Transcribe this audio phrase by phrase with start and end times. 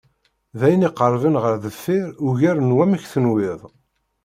[0.59, 3.61] D ayen iqerben ɣer deffir ugar n wamek tenwiḍ.